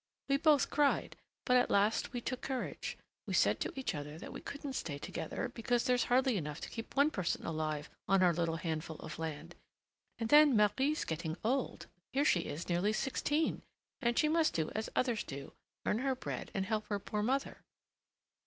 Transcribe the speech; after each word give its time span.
We 0.27 0.37
both 0.37 0.71
cried; 0.71 1.15
but 1.45 1.57
at 1.57 1.69
last 1.69 2.11
we 2.11 2.21
took 2.21 2.41
courage. 2.41 2.97
We 3.27 3.35
said 3.35 3.59
to 3.59 3.73
each 3.79 3.93
other 3.93 4.17
that 4.17 4.33
we 4.33 4.41
couldn't 4.41 4.73
stay 4.73 4.97
together, 4.97 5.49
because 5.53 5.83
there's 5.83 6.05
hardly 6.05 6.37
enough 6.37 6.59
to 6.61 6.71
keep 6.71 6.95
one 6.95 7.11
person 7.11 7.45
alive 7.45 7.87
on 8.07 8.23
our 8.23 8.33
little 8.33 8.55
handful 8.55 8.95
of 9.01 9.19
land; 9.19 9.53
and 10.17 10.29
then 10.29 10.57
Marie's 10.57 11.05
getting 11.05 11.37
old 11.43 11.85
here 12.13 12.25
she 12.25 12.39
is 12.39 12.67
nearly 12.67 12.93
sixteen 12.93 13.61
and 14.01 14.17
she 14.17 14.27
must 14.27 14.55
do 14.55 14.71
as 14.73 14.89
others 14.95 15.23
do, 15.23 15.53
earn 15.85 15.99
her 15.99 16.15
bread 16.15 16.49
and 16.55 16.65
help 16.65 16.87
her 16.87 16.97
poor 16.97 17.21
mother." 17.21 17.61